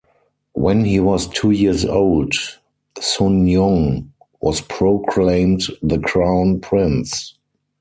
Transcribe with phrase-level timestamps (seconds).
[0.53, 2.33] When he was two years old,
[2.97, 4.09] Sunjong
[4.41, 7.37] was proclaimed the crown prince.